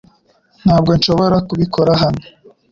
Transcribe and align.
Ntabwo 0.63 0.91
nshobora 0.97 1.37
kubikora 1.47 1.91
hano. 2.01 2.23